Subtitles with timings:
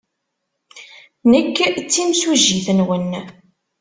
[1.31, 3.11] Nekk d timsujjit-nwen.